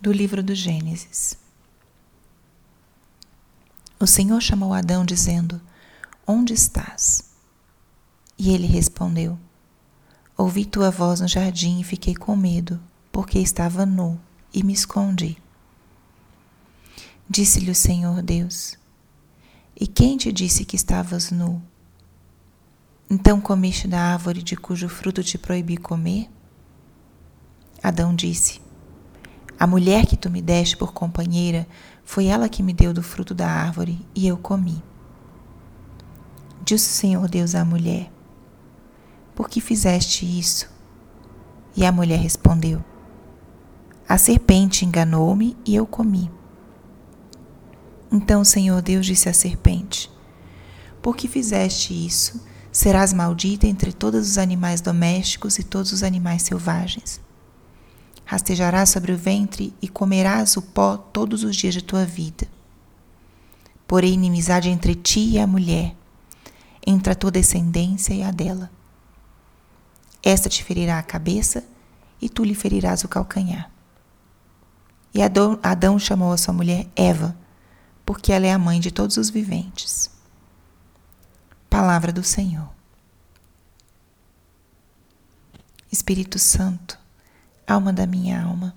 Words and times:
do 0.00 0.10
livro 0.10 0.42
do 0.42 0.54
Gênesis. 0.54 1.36
O 3.98 4.06
Senhor 4.06 4.40
chamou 4.40 4.72
Adão, 4.72 5.04
dizendo: 5.04 5.60
Onde 6.26 6.54
estás? 6.54 7.30
E 8.38 8.50
ele 8.50 8.66
respondeu: 8.66 9.38
Ouvi 10.38 10.64
tua 10.64 10.90
voz 10.90 11.20
no 11.20 11.28
jardim 11.28 11.80
e 11.80 11.84
fiquei 11.84 12.14
com 12.14 12.34
medo, 12.34 12.80
porque 13.12 13.38
estava 13.38 13.84
nu 13.84 14.18
e 14.54 14.62
me 14.62 14.72
escondi. 14.72 15.36
Disse-lhe 17.28 17.70
o 17.70 17.74
Senhor 17.74 18.22
Deus: 18.22 18.78
E 19.78 19.86
quem 19.86 20.16
te 20.16 20.32
disse 20.32 20.64
que 20.64 20.76
estavas 20.76 21.30
nu? 21.30 21.62
Então 23.10 23.38
comeste 23.38 23.86
da 23.86 24.00
árvore 24.00 24.42
de 24.42 24.56
cujo 24.56 24.88
fruto 24.88 25.22
te 25.22 25.36
proibi 25.36 25.76
comer? 25.76 26.30
Adão 27.82 28.14
disse: 28.14 28.69
A 29.60 29.66
mulher 29.66 30.06
que 30.06 30.16
tu 30.16 30.30
me 30.30 30.40
deste 30.40 30.74
por 30.74 30.94
companheira 30.94 31.66
foi 32.02 32.24
ela 32.24 32.48
que 32.48 32.62
me 32.62 32.72
deu 32.72 32.94
do 32.94 33.02
fruto 33.02 33.34
da 33.34 33.46
árvore 33.46 34.06
e 34.14 34.26
eu 34.26 34.38
comi. 34.38 34.82
Disse 36.64 36.88
o 36.88 36.94
Senhor 36.94 37.28
Deus 37.28 37.54
à 37.54 37.62
mulher: 37.62 38.10
Por 39.34 39.50
que 39.50 39.60
fizeste 39.60 40.24
isso? 40.24 40.66
E 41.76 41.84
a 41.84 41.92
mulher 41.92 42.18
respondeu: 42.18 42.82
A 44.08 44.16
serpente 44.16 44.86
enganou-me 44.86 45.54
e 45.66 45.76
eu 45.76 45.86
comi. 45.86 46.30
Então 48.10 48.40
o 48.40 48.46
Senhor 48.46 48.80
Deus 48.80 49.04
disse 49.04 49.28
à 49.28 49.34
serpente: 49.34 50.10
Por 51.02 51.14
que 51.14 51.28
fizeste 51.28 51.92
isso? 51.92 52.42
Serás 52.72 53.12
maldita 53.12 53.66
entre 53.66 53.92
todos 53.92 54.26
os 54.26 54.38
animais 54.38 54.80
domésticos 54.80 55.58
e 55.58 55.62
todos 55.62 55.92
os 55.92 56.02
animais 56.02 56.44
selvagens. 56.44 57.20
Rastejarás 58.30 58.90
sobre 58.90 59.10
o 59.10 59.18
ventre 59.18 59.74
e 59.82 59.88
comerás 59.88 60.56
o 60.56 60.62
pó 60.62 60.96
todos 60.96 61.42
os 61.42 61.56
dias 61.56 61.74
de 61.74 61.82
tua 61.82 62.04
vida. 62.04 62.46
Porém, 63.88 64.14
inimizade 64.14 64.68
entre 64.68 64.94
ti 64.94 65.30
e 65.30 65.38
a 65.40 65.48
mulher, 65.48 65.96
entre 66.86 67.12
a 67.12 67.16
tua 67.16 67.32
descendência 67.32 68.14
e 68.14 68.22
a 68.22 68.30
dela. 68.30 68.70
Esta 70.22 70.48
te 70.48 70.62
ferirá 70.62 70.96
a 70.96 71.02
cabeça 71.02 71.64
e 72.22 72.28
tu 72.28 72.44
lhe 72.44 72.54
ferirás 72.54 73.02
o 73.02 73.08
calcanhar. 73.08 73.68
E 75.12 75.20
Adão, 75.20 75.58
Adão 75.60 75.98
chamou 75.98 76.32
a 76.32 76.38
sua 76.38 76.54
mulher 76.54 76.86
Eva, 76.94 77.36
porque 78.06 78.32
ela 78.32 78.46
é 78.46 78.52
a 78.52 78.58
mãe 78.60 78.78
de 78.78 78.92
todos 78.92 79.16
os 79.16 79.28
viventes. 79.28 80.08
Palavra 81.68 82.12
do 82.12 82.22
Senhor. 82.22 82.70
Espírito 85.90 86.38
Santo, 86.38 86.99
alma 87.72 87.92
da 87.92 88.06
minha 88.06 88.42
alma, 88.42 88.74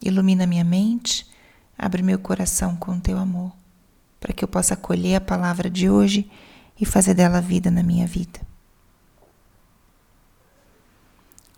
ilumina 0.00 0.46
minha 0.46 0.64
mente, 0.64 1.26
abre 1.76 2.02
meu 2.02 2.18
coração 2.18 2.76
com 2.76 3.00
teu 3.00 3.18
amor, 3.18 3.52
para 4.18 4.32
que 4.32 4.44
eu 4.44 4.48
possa 4.48 4.74
acolher 4.74 5.16
a 5.16 5.20
palavra 5.20 5.68
de 5.68 5.88
hoje 5.88 6.30
e 6.80 6.86
fazer 6.86 7.14
dela 7.14 7.40
vida 7.40 7.70
na 7.70 7.82
minha 7.82 8.06
vida. 8.06 8.40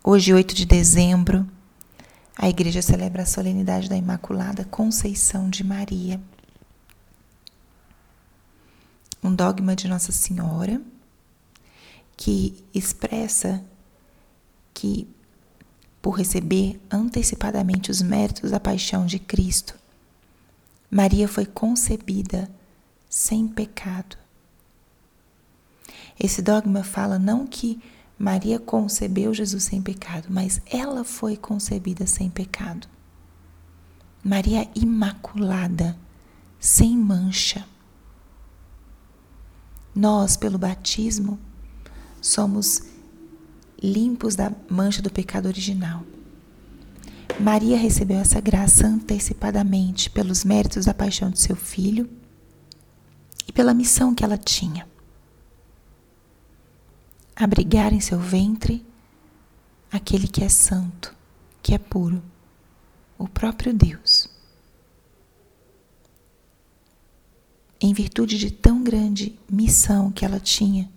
Hoje, 0.04 0.34
8 0.34 0.54
de 0.54 0.66
dezembro, 0.66 1.46
a 2.36 2.48
igreja 2.48 2.82
celebra 2.82 3.22
a 3.22 3.26
solenidade 3.26 3.88
da 3.88 3.96
Imaculada 3.96 4.64
Conceição 4.64 5.48
de 5.48 5.62
Maria. 5.62 6.20
Um 9.22 9.32
dogma 9.32 9.76
de 9.76 9.86
Nossa 9.86 10.10
Senhora 10.10 10.80
que 12.16 12.64
expressa 12.74 13.64
que, 14.74 15.08
por 16.02 16.18
receber 16.18 16.78
antecipadamente 16.90 17.90
os 17.90 18.02
méritos 18.02 18.50
da 18.50 18.60
paixão 18.60 19.06
de 19.06 19.18
Cristo, 19.18 19.74
Maria 20.90 21.26
foi 21.26 21.46
concebida 21.46 22.50
sem 23.08 23.48
pecado 23.48 24.20
esse 26.18 26.40
dogma 26.40 26.84
fala 26.84 27.18
não 27.18 27.46
que 27.46 27.80
Maria 28.18 28.58
concebeu 28.58 29.34
Jesus 29.34 29.64
sem 29.64 29.82
pecado, 29.82 30.28
mas 30.30 30.60
ela 30.66 31.02
foi 31.02 31.36
concebida 31.36 32.06
sem 32.06 32.30
pecado. 32.30 32.86
Maria 34.22 34.68
imaculada, 34.74 35.96
sem 36.60 36.96
mancha. 36.96 37.66
Nós, 39.92 40.36
pelo 40.36 40.58
batismo, 40.58 41.40
somos 42.20 42.82
limpos 43.82 44.36
da 44.36 44.52
mancha 44.70 45.02
do 45.02 45.10
pecado 45.10 45.46
original. 45.46 46.04
Maria 47.40 47.76
recebeu 47.76 48.18
essa 48.18 48.40
graça 48.40 48.86
antecipadamente 48.86 50.10
pelos 50.10 50.44
méritos 50.44 50.84
da 50.84 50.94
paixão 50.94 51.30
de 51.30 51.40
seu 51.40 51.56
filho 51.56 52.08
e 53.48 53.52
pela 53.52 53.74
missão 53.74 54.14
que 54.14 54.24
ela 54.24 54.36
tinha 54.36 54.86
abrigar 57.34 57.92
em 57.92 58.00
seu 58.00 58.18
ventre 58.18 58.84
aquele 59.90 60.28
que 60.28 60.44
é 60.44 60.48
santo, 60.48 61.14
que 61.62 61.74
é 61.74 61.78
puro, 61.78 62.22
o 63.18 63.28
próprio 63.28 63.74
Deus. 63.74 64.28
Em 67.80 67.92
virtude 67.92 68.38
de 68.38 68.50
tão 68.50 68.82
grande 68.82 69.38
missão 69.50 70.10
que 70.10 70.24
ela 70.24 70.38
tinha, 70.38 70.88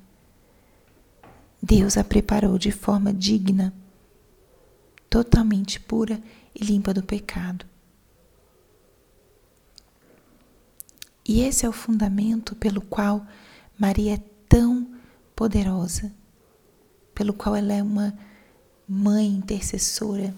Deus 1.65 1.97
a 1.97 2.03
preparou 2.03 2.57
de 2.59 2.71
forma 2.71 3.13
digna, 3.13 3.73
totalmente 5.09 5.79
pura 5.79 6.21
e 6.53 6.63
limpa 6.63 6.93
do 6.93 7.01
pecado. 7.01 7.65
E 11.27 11.41
esse 11.41 11.65
é 11.65 11.69
o 11.69 11.73
fundamento 11.73 12.55
pelo 12.55 12.81
qual 12.81 13.25
Maria 13.79 14.13
é 14.13 14.23
tão 14.47 14.95
poderosa 15.35 16.11
pelo 17.15 17.33
qual 17.33 17.55
ela 17.55 17.73
é 17.73 17.81
uma 17.81 18.13
mãe 18.87 19.25
intercessora, 19.25 20.35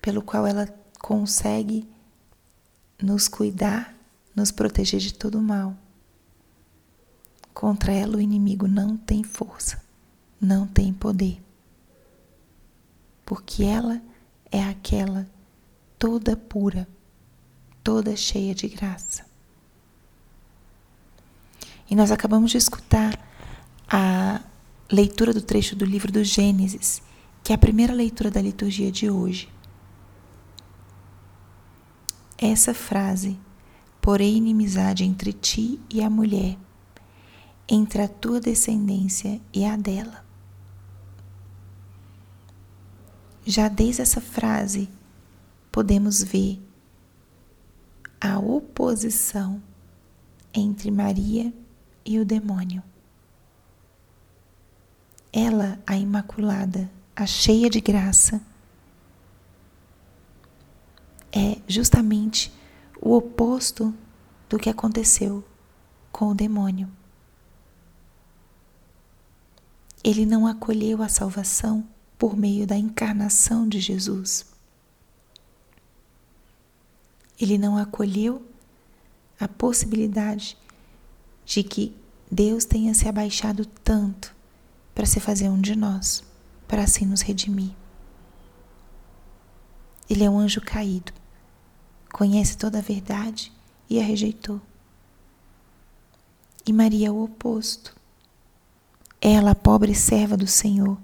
pelo 0.00 0.20
qual 0.20 0.46
ela 0.46 0.68
consegue 1.00 1.88
nos 3.02 3.26
cuidar, 3.26 3.96
nos 4.36 4.50
proteger 4.50 5.00
de 5.00 5.14
todo 5.14 5.40
mal. 5.40 5.74
Contra 7.54 7.92
ela 7.92 8.18
o 8.18 8.20
inimigo 8.20 8.68
não 8.68 8.96
tem 8.96 9.24
força, 9.24 9.82
não 10.40 10.66
tem 10.66 10.92
poder. 10.92 11.42
Porque 13.24 13.64
ela 13.64 14.00
é 14.50 14.62
aquela 14.62 15.26
toda 15.98 16.36
pura, 16.36 16.86
toda 17.82 18.16
cheia 18.16 18.54
de 18.54 18.68
graça. 18.68 19.24
E 21.90 21.94
nós 21.94 22.10
acabamos 22.10 22.50
de 22.50 22.58
escutar 22.58 23.18
a 23.88 24.40
leitura 24.90 25.32
do 25.32 25.42
trecho 25.42 25.76
do 25.76 25.84
livro 25.84 26.10
do 26.10 26.24
Gênesis, 26.24 27.02
que 27.42 27.52
é 27.52 27.54
a 27.54 27.58
primeira 27.58 27.92
leitura 27.92 28.30
da 28.30 28.40
liturgia 28.40 28.90
de 28.90 29.10
hoje. 29.10 29.48
Essa 32.38 32.74
frase, 32.74 33.38
porém 34.00 34.36
inimizade 34.36 35.04
entre 35.04 35.32
ti 35.32 35.80
e 35.90 36.02
a 36.02 36.10
mulher, 36.10 36.58
entre 37.68 38.02
a 38.02 38.08
tua 38.08 38.40
descendência 38.40 39.40
e 39.52 39.64
a 39.64 39.76
dela. 39.76 40.23
Já 43.44 43.68
desde 43.68 44.00
essa 44.00 44.20
frase, 44.20 44.88
podemos 45.70 46.22
ver 46.22 46.60
a 48.20 48.38
oposição 48.38 49.62
entre 50.52 50.90
Maria 50.90 51.52
e 52.06 52.18
o 52.18 52.24
demônio. 52.24 52.82
Ela, 55.30 55.78
a 55.86 55.96
Imaculada, 55.96 56.90
a 57.14 57.26
cheia 57.26 57.68
de 57.68 57.80
graça, 57.80 58.40
é 61.30 61.60
justamente 61.68 62.52
o 63.00 63.14
oposto 63.14 63.92
do 64.48 64.58
que 64.58 64.70
aconteceu 64.70 65.44
com 66.10 66.28
o 66.28 66.34
demônio. 66.34 66.88
Ele 70.02 70.24
não 70.24 70.46
acolheu 70.46 71.02
a 71.02 71.08
salvação 71.08 71.84
por 72.18 72.36
meio 72.36 72.66
da 72.66 72.76
encarnação 72.76 73.68
de 73.68 73.80
Jesus. 73.80 74.46
Ele 77.40 77.58
não 77.58 77.76
acolheu 77.76 78.42
a 79.38 79.48
possibilidade 79.48 80.56
de 81.44 81.62
que 81.62 81.94
Deus 82.30 82.64
tenha 82.64 82.94
se 82.94 83.08
abaixado 83.08 83.66
tanto 83.66 84.34
para 84.94 85.06
se 85.06 85.20
fazer 85.20 85.48
um 85.48 85.60
de 85.60 85.76
nós, 85.76 86.22
para 86.66 86.82
assim 86.82 87.04
nos 87.04 87.20
redimir. 87.20 87.72
Ele 90.08 90.24
é 90.24 90.30
um 90.30 90.38
anjo 90.38 90.60
caído, 90.60 91.12
conhece 92.12 92.56
toda 92.56 92.78
a 92.78 92.82
verdade 92.82 93.52
e 93.88 93.98
a 93.98 94.02
rejeitou. 94.02 94.60
E 96.66 96.72
Maria 96.72 97.08
é 97.08 97.10
o 97.10 97.22
oposto. 97.22 97.94
Ela, 99.20 99.50
a 99.50 99.54
pobre 99.54 99.94
serva 99.94 100.36
do 100.36 100.46
Senhor, 100.46 100.98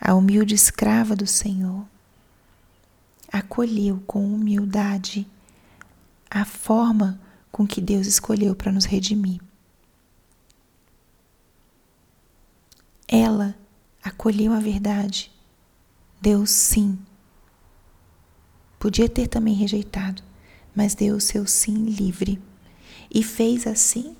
a 0.00 0.14
humilde 0.14 0.54
escrava 0.54 1.14
do 1.14 1.26
Senhor, 1.26 1.86
acolheu 3.30 4.02
com 4.06 4.24
humildade 4.24 5.28
a 6.30 6.44
forma 6.46 7.20
com 7.52 7.66
que 7.66 7.82
Deus 7.82 8.06
escolheu 8.06 8.54
para 8.54 8.72
nos 8.72 8.86
redimir. 8.86 9.42
Ela 13.06 13.54
acolheu 14.02 14.52
a 14.52 14.60
verdade. 14.60 15.30
Deus, 16.20 16.50
sim. 16.50 16.98
Podia 18.78 19.08
ter 19.08 19.26
também 19.26 19.54
rejeitado, 19.54 20.22
mas 20.74 20.94
deu 20.94 21.16
o 21.16 21.20
seu 21.20 21.46
sim 21.46 21.74
livre 21.74 22.40
e 23.12 23.22
fez 23.22 23.66
assim 23.66 24.16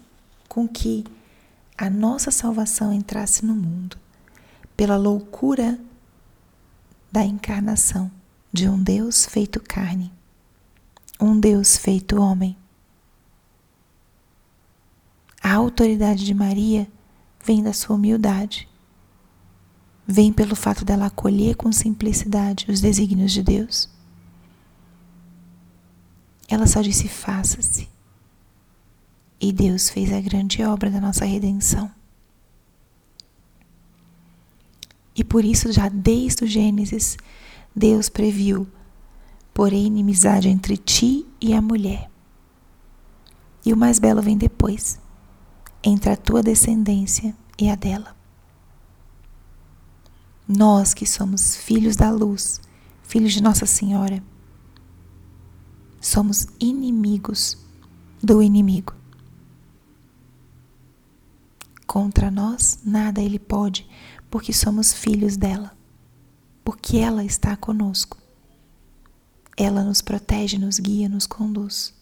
com 0.47 0.69
que 0.69 1.05
a 1.79 1.89
nossa 1.89 2.31
salvação 2.31 2.93
entrasse 2.93 3.47
no 3.47 3.55
mundo 3.55 3.97
pela 4.81 4.97
loucura 4.97 5.79
da 7.13 7.23
encarnação 7.23 8.11
de 8.51 8.67
um 8.67 8.83
Deus 8.83 9.27
feito 9.27 9.61
carne, 9.61 10.11
um 11.21 11.39
Deus 11.39 11.77
feito 11.77 12.19
homem. 12.19 12.57
A 15.43 15.53
autoridade 15.53 16.25
de 16.25 16.33
Maria 16.33 16.91
vem 17.45 17.63
da 17.63 17.75
sua 17.75 17.95
humildade, 17.95 18.67
vem 20.07 20.33
pelo 20.33 20.57
fato 20.57 20.83
dela 20.83 21.05
acolher 21.05 21.57
com 21.57 21.71
simplicidade 21.71 22.65
os 22.71 22.81
desígnios 22.81 23.33
de 23.33 23.43
Deus. 23.43 23.87
Ela 26.49 26.67
só 26.67 26.81
disse: 26.81 27.07
faça-se. 27.07 27.87
E 29.39 29.53
Deus 29.53 29.91
fez 29.91 30.11
a 30.11 30.23
grande 30.23 30.63
obra 30.63 30.91
da 30.91 31.03
nossa 31.03 31.27
redenção. 31.27 32.00
E 35.15 35.25
por 35.25 35.45
isso, 35.45 35.73
já 35.73 35.89
desde 35.89 36.45
o 36.45 36.47
Gênesis, 36.47 37.17
Deus 37.75 38.09
previu: 38.09 38.67
porém, 39.53 39.87
inimizade 39.87 40.49
entre 40.49 40.77
ti 40.77 41.27
e 41.41 41.53
a 41.53 41.61
mulher. 41.61 42.11
E 43.65 43.73
o 43.73 43.77
mais 43.77 43.99
belo 43.99 44.23
vem 44.23 44.37
depois, 44.37 44.99
entre 45.83 46.11
a 46.11 46.17
tua 46.17 46.43
descendência 46.43 47.35
e 47.59 47.69
a 47.69 47.75
dela. 47.75 48.17
Nós 50.49 50.95
que 50.95 51.07
somos 51.07 51.55
filhos 51.55 51.95
da 51.95 52.11
luz, 52.11 52.61
filhos 53.03 53.33
de 53.33 53.43
Nossa 53.43 53.67
Senhora, 53.67 54.23
somos 56.01 56.47
inimigos 56.59 57.59
do 58.23 58.43
inimigo. 58.43 59.00
Contra 61.91 62.31
nós 62.31 62.79
nada 62.85 63.21
ele 63.21 63.41
pode, 63.41 63.85
porque 64.31 64.53
somos 64.53 64.93
filhos 64.93 65.37
dela, 65.37 65.77
porque 66.63 66.99
ela 66.99 67.25
está 67.25 67.57
conosco. 67.57 68.17
Ela 69.57 69.83
nos 69.83 70.01
protege, 70.01 70.57
nos 70.57 70.79
guia, 70.79 71.09
nos 71.09 71.27
conduz. 71.27 71.93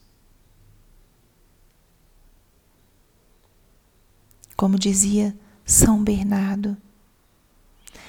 Como 4.55 4.79
dizia 4.79 5.35
São 5.65 6.05
Bernardo, 6.05 6.77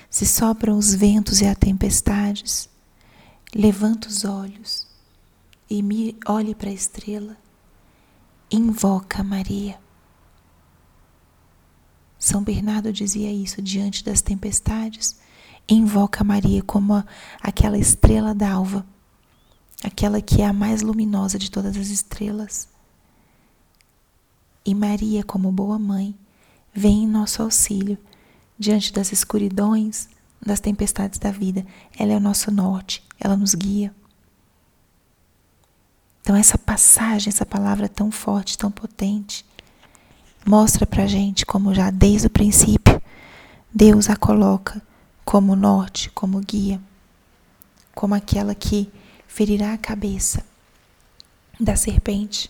se 0.10 0.26
sopram 0.26 0.78
os 0.78 0.94
ventos 0.94 1.40
e 1.40 1.46
as 1.46 1.58
tempestades, 1.58 2.70
levanta 3.56 4.10
os 4.10 4.26
olhos 4.26 4.86
e 5.70 5.82
me 5.82 6.18
olhe 6.28 6.54
para 6.54 6.70
a 6.70 6.74
estrela, 6.74 7.38
invoca 8.52 9.24
Maria. 9.24 9.80
São 12.20 12.44
Bernardo 12.44 12.92
dizia 12.92 13.32
isso 13.32 13.62
diante 13.62 14.04
das 14.04 14.22
tempestades. 14.22 15.16
Invoca 15.70 16.22
Maria 16.22 16.62
como 16.62 17.02
aquela 17.42 17.78
estrela 17.78 18.36
d'alva, 18.36 18.86
aquela 19.82 20.22
que 20.22 20.42
é 20.42 20.46
a 20.46 20.52
mais 20.52 20.82
luminosa 20.82 21.40
de 21.40 21.50
todas 21.50 21.78
as 21.78 21.88
estrelas. 21.88 22.68
E 24.66 24.76
Maria, 24.76 25.24
como 25.24 25.50
boa 25.50 25.80
mãe, 25.80 26.14
vem 26.74 27.04
em 27.04 27.08
nosso 27.08 27.42
auxílio 27.42 27.98
diante 28.58 28.92
das 28.92 29.14
escuridões, 29.14 30.10
das 30.46 30.60
tempestades 30.60 31.18
da 31.18 31.32
vida. 31.32 31.66
Ela 31.98 32.12
é 32.12 32.18
o 32.18 32.20
nosso 32.20 32.52
norte, 32.52 33.02
ela 33.18 33.38
nos 33.38 33.56
guia. 33.56 33.96
Então, 36.22 36.36
essa 36.36 36.58
passagem, 36.58 37.30
essa 37.30 37.46
palavra 37.46 37.88
tão 37.88 38.12
forte, 38.12 38.58
tão 38.58 38.70
potente, 38.70 39.46
mostra 40.46 40.86
para 40.86 41.08
gente 41.08 41.46
como 41.46 41.74
já 41.74 41.90
desde 41.90 42.28
o 42.28 42.30
princípio 42.30 43.00
Deus 43.72 44.10
a 44.10 44.16
coloca 44.16 44.82
como 45.24 45.56
norte, 45.56 46.10
como 46.10 46.40
guia, 46.40 46.82
como 47.94 48.16
aquela 48.16 48.56
que 48.56 48.92
ferirá 49.28 49.74
a 49.74 49.78
cabeça 49.78 50.44
da 51.60 51.76
serpente 51.76 52.50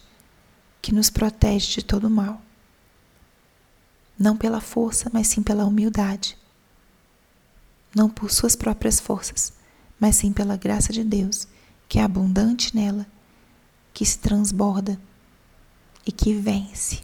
que 0.81 0.94
nos 0.94 1.09
protege 1.09 1.75
de 1.75 1.83
todo 1.83 2.09
mal. 2.09 2.41
Não 4.18 4.38
pela 4.38 4.62
força, 4.62 5.09
mas 5.12 5.27
sim 5.27 5.44
pela 5.44 5.65
humildade. 5.65 6.38
Não 7.94 8.09
por 8.09 8.31
suas 8.31 8.56
próprias 8.56 8.97
forças, 8.97 9.51
mas 10.00 10.15
sim 10.15 10.31
pela 10.31 10.56
graça 10.56 10.94
de 10.94 11.03
Deus, 11.03 11.50
que 11.88 12.00
é 12.00 12.03
abundante 12.03 12.74
nela, 12.74 13.06
que 13.94 14.06
se 14.06 14.19
transborda 14.19 14.97
e 16.06 16.13
que 16.13 16.33
vence. 16.33 17.01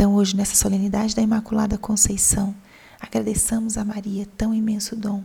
Então, 0.00 0.14
hoje, 0.14 0.34
nessa 0.34 0.56
solenidade 0.56 1.14
da 1.14 1.20
Imaculada 1.20 1.76
Conceição, 1.76 2.56
agradeçamos 2.98 3.76
a 3.76 3.84
Maria 3.84 4.26
tão 4.34 4.54
imenso 4.54 4.96
dom, 4.96 5.22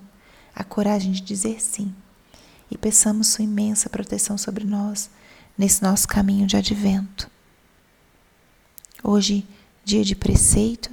a 0.53 0.65
coragem 0.65 1.13
de 1.13 1.21
dizer 1.21 1.61
sim, 1.61 1.95
e 2.69 2.77
peçamos 2.77 3.27
sua 3.27 3.45
imensa 3.45 3.89
proteção 3.89 4.37
sobre 4.37 4.65
nós 4.65 5.09
nesse 5.57 5.81
nosso 5.81 6.05
caminho 6.05 6.45
de 6.45 6.57
advento. 6.57 7.31
Hoje, 9.01 9.47
dia 9.85 10.03
de 10.03 10.13
preceito, 10.13 10.91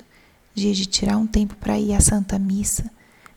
dia 0.54 0.72
de 0.72 0.86
tirar 0.86 1.16
um 1.16 1.26
tempo 1.26 1.56
para 1.56 1.76
ir 1.76 1.92
à 1.92 2.00
Santa 2.00 2.38
Missa, 2.38 2.88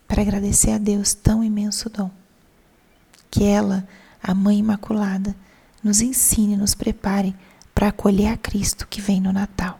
para 0.07 0.21
agradecer 0.21 0.74
a 0.74 0.77
Deus 0.77 1.15
tão 1.15 1.44
imenso 1.44 1.89
dom. 1.89 2.12
Que 3.31 3.45
ela, 3.45 3.88
a 4.21 4.31
Mãe 4.36 4.59
Imaculada, 4.59 5.36
nos 5.83 6.01
ensine 6.01 6.53
e 6.53 6.57
nos 6.57 6.75
prepare 6.75 7.36
para 7.74 7.88
acolher 7.88 8.27
a 8.27 8.38
Cristo 8.38 8.88
que 8.88 9.01
vem 9.01 9.19
no 9.19 9.33
Natal. 9.33 9.80